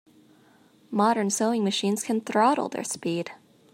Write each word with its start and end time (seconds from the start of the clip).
Modern 0.89 1.29
sewing 1.29 1.63
machines 1.63 2.03
can 2.05 2.21
throttle 2.21 2.69
their 2.69 2.83
speed. 2.83 3.33